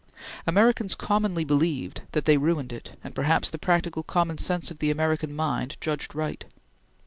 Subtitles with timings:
[0.47, 4.89] Americans commonly believed that they ruined it, and perhaps the practical common sense of the
[4.89, 6.45] American mind judged right.